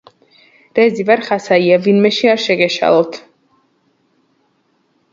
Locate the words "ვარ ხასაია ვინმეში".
1.09-2.33